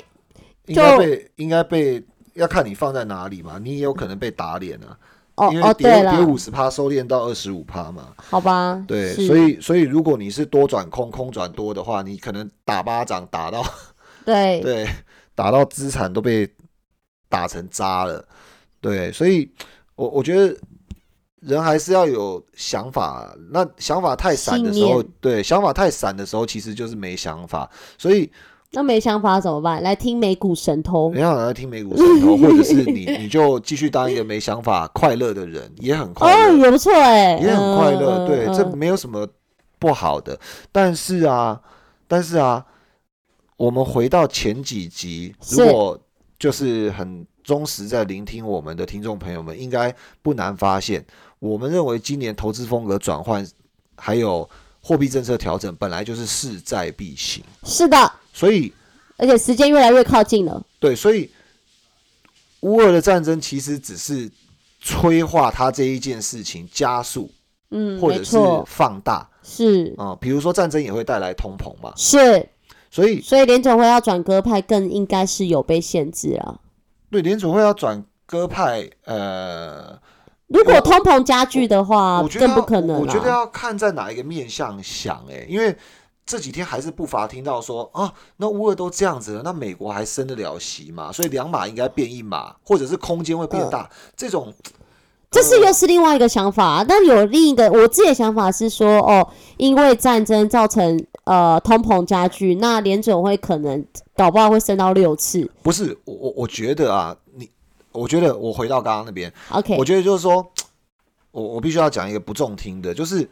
[0.65, 2.03] 应该被应该被
[2.33, 4.97] 要看你放在哪里嘛，你也有可能被打脸啊，
[5.35, 13.63] 哦哦对了跌跌，五十趴收敛到二十五趴嘛，好吧，对，所以所以如果你是多转空，空转多的话，你可能打巴掌打到
[14.25, 14.89] 对对，
[15.35, 16.49] 打到资产都被
[17.29, 18.27] 打成渣了，
[18.81, 19.51] 对，所以
[19.95, 20.57] 我我觉得
[21.41, 28.31] 人还是要有想法，那想法太散的时候对，想法太散的时候，其实就是没想法，所以
[28.73, 29.83] 那没想法怎么办？
[29.83, 38.25] 来听美股神偷你，要来听美股神偷，或者是你 你就继续当一个没想法、快乐的人，也很快哦，乐，也不错哎，也很快乐。
[38.25, 39.27] 嗯对，这没有什么
[39.79, 40.39] 不好的。
[40.71, 41.61] 但是啊，
[42.07, 42.65] 但是啊，
[43.57, 45.99] 我们回到前几集，如果
[46.39, 51.05] 就是很忠实在聆听我们的听众朋友们，应该不难发现，
[51.39, 53.47] 我们认为今年投资风格转换
[53.97, 54.49] 还有
[54.81, 57.43] 货币政策调整，本来就是势在必行。
[57.65, 58.73] 是的，所以
[59.17, 61.31] 而且时间越来越靠近了，对，所以
[62.61, 64.31] 乌俄的战争其实只是
[64.81, 67.31] 催化它这一件事情加速，
[67.71, 69.29] 嗯，或者是，放大。
[69.43, 69.95] 是。
[69.99, 72.49] 啊、比如说战争也会带来通膨嘛，是，
[72.91, 76.61] 所以所以联总会要转鸽派，更应该是有被限制啊。
[77.11, 79.99] 对联储会要转鸽派，呃，
[80.47, 83.29] 如果通膨加剧的话，我觉得更不可能啊我觉得。
[83.29, 85.77] 要看在哪一个面向想、欸，因为
[86.25, 91.11] 这几天还是不乏听到说啊，那乌尔都这样子了，那美国还升得了息吗？
[91.11, 94.55] 所以两码应该变一码，或者是空间会变大，嗯这种
[95.31, 103.85] 这是又是另外一个想法、啊，但有另一个我自己的想法是说，哦，因为战争造成呃通膨加剧，那联准会可能
[104.17, 105.49] 搞不好会升到六次。
[105.63, 107.49] 不是我我我觉得啊，你
[107.93, 110.45] 我觉得我回到刚刚那边，OK，我觉得就是说，
[111.31, 113.29] 我我必须要讲一个不中听的，就是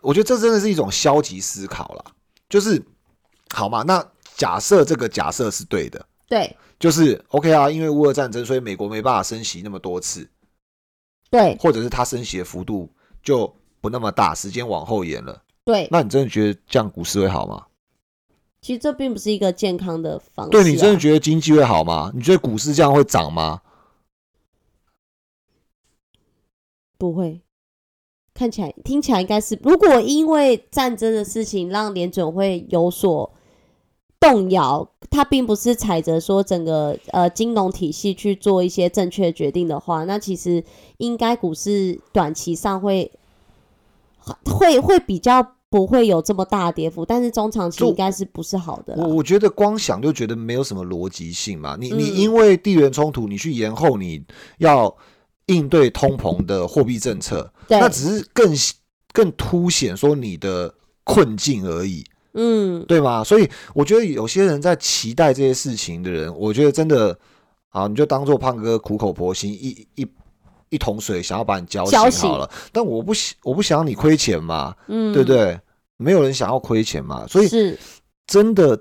[0.00, 2.04] 我觉得这真的是一种消极思考啦。
[2.48, 2.80] 就是
[3.52, 6.56] 好嘛，那假设这个假设是对的，对。
[6.78, 10.28] 就是 OK 啊，因为乌俄战争，所以美国没办法升息那么多次，
[11.30, 12.88] 对或者是它升息的幅度
[13.22, 15.42] 就不那么大，时间往后延了。
[15.64, 17.66] 对，那你真的觉得这样股市会好吗？
[18.62, 20.52] 其实这并不是一个健康的方式、啊。
[20.52, 22.10] 对你真的觉得经济会好吗？
[22.14, 23.62] 你觉得股市这样会涨吗？
[26.98, 27.42] 不会？
[28.32, 33.32] 看起来听起来应该是，如果因为战争的事情让联准会有所
[34.18, 40.64] 动摇，它并不是踩着说整个呃金融体系去做一些正确决定的话，那其实
[40.98, 43.12] 应该股市短期上会
[44.44, 51.76] 会会比较不会有这么大的跌幅，但是中长期应该是不是好的我我觉得光想就觉得没有什么逻辑性嘛。
[51.78, 52.16] 你你嗯。
[52.16, 54.24] 因为地缘冲突，你去延后你
[54.58, 54.96] 要
[55.46, 57.78] 应对通膨的货币政策，对。
[57.78, 58.52] 那只是更
[59.12, 60.74] 更凸显说你的
[61.04, 62.04] 困境而已，
[62.36, 63.24] 嗯对吗？
[63.24, 67.18] 所以我觉得有些人在期待这些事情的人，我觉得真的
[67.70, 70.06] 啊，你就当做胖哥苦口婆心一一
[70.68, 72.50] 一桶水想要把你浇浇醒醒好了。
[72.72, 75.58] 但我不想我不想你亏钱嘛，嗯，对不对？
[75.96, 77.78] 没有人想要亏钱嘛，所以是
[78.26, 78.78] 真的，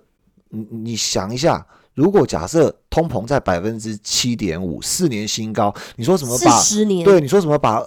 [0.49, 7.77] 你你想一下，如果假设通膨在百分之七点五，四年新高，你说什么把十年，对你说什么把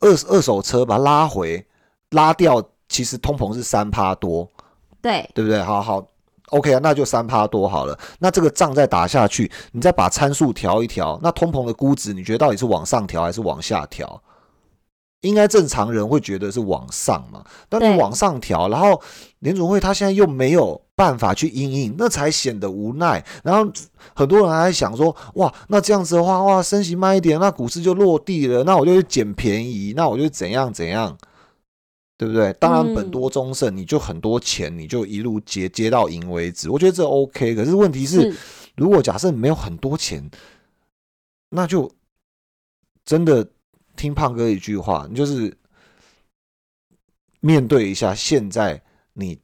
[0.00, 1.62] 二二手车把它拉回
[2.12, 4.48] 拉掉，其实通膨是三趴多，
[5.02, 5.62] 对对不对？
[5.62, 6.04] 好好
[6.50, 7.98] ，OK 啊，那就三趴多好了。
[8.18, 14.20] 那这个仗再打下去，你再把参数调一调，那通膨的估值，你觉得到底是往上调还是往下调？
[15.22, 19.02] 应该正常人会觉得是往上嘛，但对你往上调，然后
[19.40, 23.24] 联总会他现在又没有办法去应应，那才显得无奈。
[23.42, 23.68] 然后
[24.14, 31.18] 很多人还在想说，哇，那这样子的话，哇，升息慢一点，那股市就落地了，那我就去捡便宜，那我就怎样怎样。
[32.18, 32.52] 对不对？
[32.54, 37.54] 当然嗯本多忠胜，你就很多钱，你就一路接接到赢为止，我觉得这 OK。
[37.54, 38.36] 可是问题是，是
[38.74, 40.28] 如果假设你没有很多钱，
[41.50, 41.88] 那就
[43.04, 43.48] 真的
[43.96, 45.56] 听胖哥一句话，你就是
[47.38, 49.38] 面对一下现在你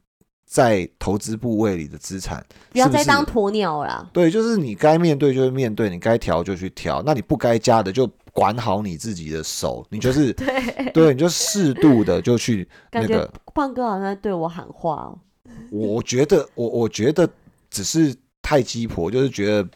[0.45, 4.11] 在投资部位里的资产，不要再当鸵鸟了啦。
[4.13, 13.31] 对，就是你该面对就是面对，你该调就去调，那你不该加的就管好你自己的手， 你就是对，对，你就适度的就去那个。
[13.55, 15.19] 胖哥好像在对我喊话哦。
[15.71, 17.27] 我觉得我我觉得
[17.71, 19.69] 只是太鸡婆，就是觉得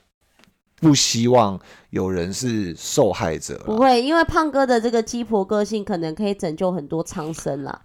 [0.80, 1.58] 不希望
[1.90, 7.80] 有人是受害者，不会，因为胖哥的这个鸡婆个性，可能可以拯救很多苍生啦。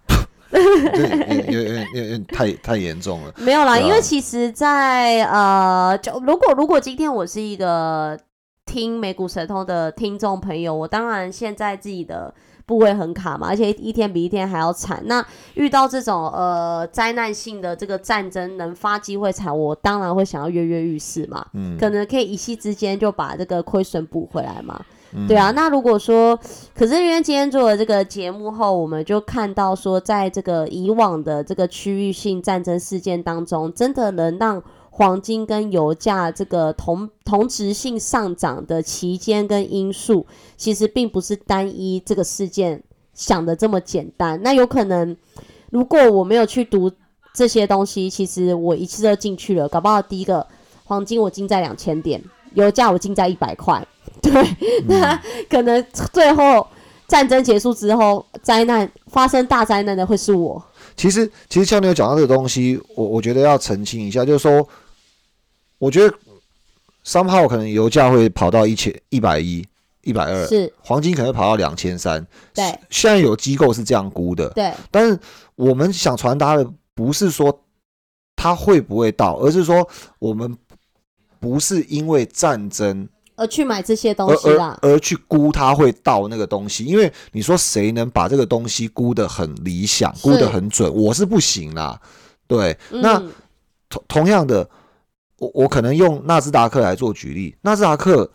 [0.50, 3.32] 对有有有点有点太太严重了。
[3.38, 8.18] 没有啦，啊因为其实在，呃，就如果如果今天我是一个
[8.66, 12.34] 听美股神通的听众朋友，我当然现在自己的
[12.66, 15.02] 部位很卡嘛，而且一天比一天还要惨。
[15.04, 24.80] 那遇到这种呃灾难性的这个战争能发机会财，我当然会想要跃跃欲试嘛，嗯，可能可以一夕之间就把这个亏损补回来嘛。
[25.16, 26.36] 嗯对啊，，那如果说，
[26.74, 34.60] 可是因为今天做了这个节目后，我们就看到说，在这个以往的这个区域性战争事件当中，真的能让
[34.96, 40.24] 黄金跟油价这个同同质性上涨的期间跟因素，
[40.56, 42.80] 其实并不是单一这个事件
[43.12, 44.40] 想的这么简单。
[44.44, 45.16] 那有可能，
[45.70, 46.92] 如果我没有去读
[47.34, 50.46] 这些东西，其实我一次都进去了，搞不好第一个
[50.84, 52.22] 黄金我进在两千点，
[52.52, 53.84] 油价我进在一百块，
[54.22, 54.32] 对，
[54.86, 55.20] 那
[55.50, 56.64] 可能最后
[57.08, 60.62] 战争结束之后，灾难发生大灾难的会是我。
[60.96, 64.64] 其实其实像你有讲到这个东西，我我觉得要澄清一下，就是说，
[65.84, 66.16] 我觉得
[67.02, 69.62] 三号可能油价会跑到一千一百一、
[70.00, 72.26] 一百二，是，黄金可能会跑到两千三。
[72.54, 75.18] 对现在有机构是这样估的，对，但是
[75.56, 77.60] 我们想传达的不是说
[78.34, 79.86] 它会不会到，而是说
[80.18, 80.56] 我们
[81.38, 83.06] 不是因为战争
[83.36, 84.92] 而去买这些而东西啦而。
[84.92, 92.00] 而去估它会到那个东西，因为你说谁能把这个东西估得很理想、估得很准，我是不行啦。
[92.46, 93.32] 对，那嗯，
[93.90, 94.66] 同同样的，
[95.44, 98.30] 我我可能用纳斯达克来做举例，纳斯达克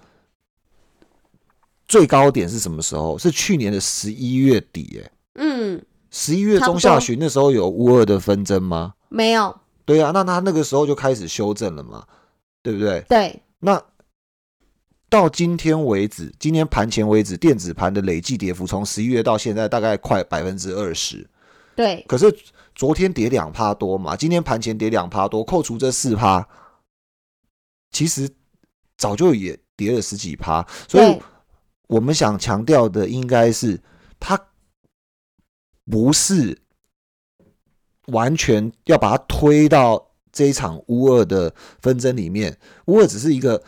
[1.87, 3.17] 最高点是什么时候？
[3.17, 8.93] 是去年的十一月底，哎，嗯，十一月中下旬那时候有乌俄的纷争吗？
[9.09, 9.55] 没有，
[9.85, 12.05] 对啊，那他那个时候就开始修正了嘛，
[12.61, 13.03] 对不对？
[13.09, 13.81] 对，那
[15.09, 21.27] 到今天为止，今天盘前为止，电子盘的累计跌幅从十一月到现在大概快百分之二十。
[21.75, 22.31] 对，可是
[22.75, 26.47] 昨天跌两趴多嘛，今天盘前跌两趴多，扣除这四趴，
[27.91, 28.29] 其实
[28.97, 30.65] 早就也跌了十几趴。
[30.87, 31.21] 所以，
[31.87, 33.79] 我们想强调的应该是，
[34.19, 34.39] 它
[35.89, 36.57] 不是
[38.07, 43.61] 完全要把它推到这一场乌二的纷争里面，乌二只是一个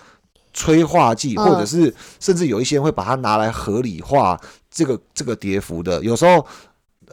[0.53, 6.03] 催化剂，嗯或者是甚至有一些人会把它拿来合理化这个这个跌幅的。
[6.03, 6.45] 有时候，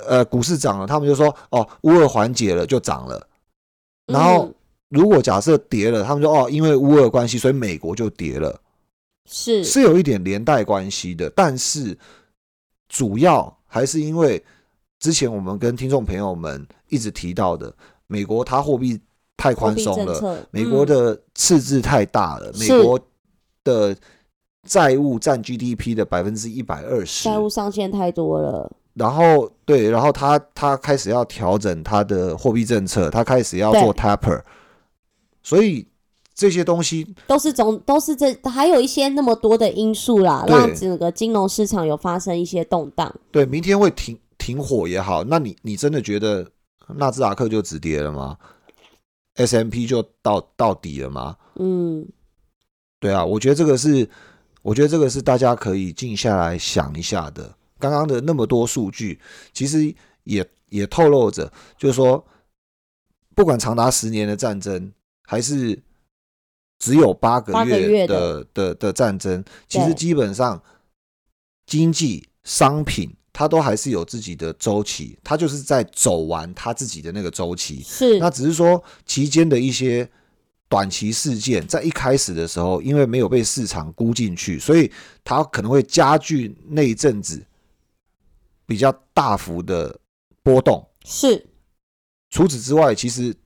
[0.07, 3.27] 呃，股市涨了，他们就说哦，乌二缓解了就涨了。
[4.07, 4.55] 然后嗯
[4.89, 8.61] 如果假设跌了，他们说哦，因为乌俄关系，所以美国就跌了。
[9.27, 9.63] 是。
[9.63, 11.97] 是有一点连带关系的，但是
[12.89, 14.43] 主要还是因为
[14.99, 17.75] 之前我们跟听众朋友们一直提到的，
[18.07, 18.99] 美国它货币
[19.37, 22.99] 太宽松了，美国嗯的赤字太大了，美是国
[23.63, 23.95] 的
[24.67, 34.43] 债务占 GDP 的百分之一百二十，债务上限太多了，然后对，然后他他开始要调整他的货币政策，他开始要做 taper，
[35.49, 35.89] 所以
[36.35, 43.11] 这些东西都是总都是这还有一些那么多的因素啦，对让整个金融市场有发生一些动荡。
[43.33, 46.47] 对，明天会停停火也好，那你你真的觉得
[46.97, 48.37] 纳斯达克就止跌了吗
[49.37, 51.35] ？S M P 就到到底了吗？
[51.59, 52.07] 嗯，
[53.01, 54.07] 对啊，我觉得这个是，
[54.61, 57.57] 我觉得这个是大家可以静下来想一下的。
[57.79, 59.19] 刚刚的那么多数据，
[59.55, 59.95] 其实
[60.25, 62.23] 也也透露着，就是说，
[63.35, 64.93] 不管长达十年的战争，
[65.31, 65.79] 还是
[66.79, 68.43] 只有八个月的。
[68.55, 70.63] 的的战争，其实基本上
[71.67, 77.83] 经济、商品它都还是有自己的周期，它就是在走完它自己的那个周期。
[77.83, 78.19] 是。
[78.19, 80.11] 那只是说期间的一些
[80.67, 84.91] 短期事件，在一开始的时候，因为没有被市场估进去，所以
[85.23, 87.45] 它可能会加剧那一阵子
[88.65, 90.01] 比较大幅的
[90.43, 90.83] 波动。
[91.05, 91.47] 是，
[92.31, 93.37] 除此之外，其实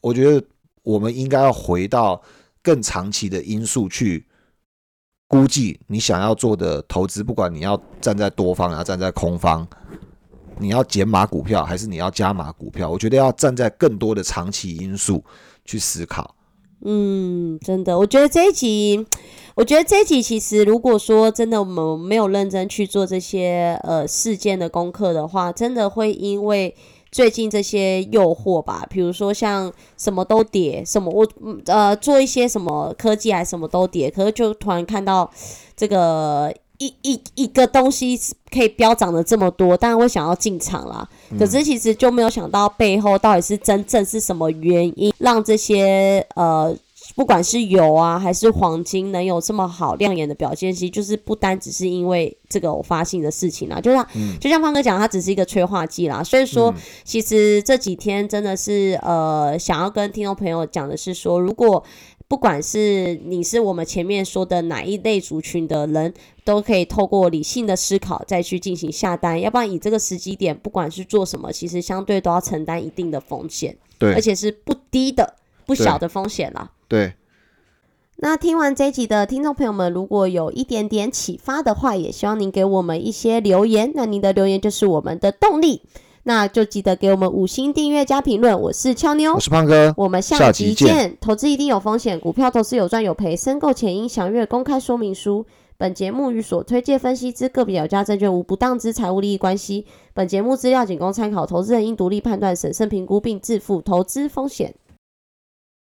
[0.00, 0.42] 我觉得
[0.88, 2.22] 我们应该要回到
[2.62, 4.24] 更长期的因素去
[5.26, 9.66] 估计你想要做的投资，不管你要站在多方，还是站在空方，
[10.58, 12.88] 你要减码股票还是你要加码股票？
[12.88, 15.22] 我觉得要站在更多的长期因素
[15.66, 16.34] 去思考。
[16.86, 19.04] 嗯，真的，我觉得这一集，
[19.56, 26.74] 我觉得这一集其实，如果说真的我们没有认真去做这些呃事件的功课的话，真的会因为
[27.10, 31.26] 最近这些诱惑吧，比如说像什么都跌，什么我
[31.66, 35.30] 呃做一些什么科技还什么都跌，可是就突然看到
[35.76, 36.54] 这个。
[36.80, 38.16] 一一一个东西
[38.52, 41.08] 可以飙涨的这么多，当然会想要进场啦。
[41.36, 46.72] 可是其实就没有想到背后到底是真正是什么原因，让这些呃，
[47.18, 53.80] 不管是油啊还是黄金能有这么好亮眼的表现，其实就是不单只是因为这个偶发性的事情啦。
[53.80, 54.06] 就像
[54.38, 56.22] 就像方哥讲，它只是一个催化剂啦。
[56.22, 61.82] 所以说，其实这几天真的是呃，想要跟听众朋友讲的是说，如果
[62.28, 66.14] 不管是你是我们前面说的哪一类族群的人，
[66.44, 75.34] 都可以透过理性的思考再去进行下单，要不然以这个时机点，不管是做什么，其实相对都要承担一定的风险，对，而且是不低的、
[75.66, 76.70] 不小的风险啦。
[76.88, 77.12] 对。
[78.16, 85.82] 那听完这集的听众朋友们，如果有一点点启发的话，也希望您给我们一些留言，那您的留言就是我们的动力。
[86.24, 88.60] 那就记得给我们五星订阅加评论。
[88.60, 91.16] 我是俏妞，我是胖哥，我们下集见。
[91.20, 95.46] 投资一定有风险，股票投资有赚有赔，申购前应详阅公开说明书。
[95.78, 99.86] 本节目与所推介分析之个别有价证券无不当之财务利益关系。
[100.12, 104.74] 本节目资料仅供参考，投资人应独立判断、审慎评估并自负投资风险。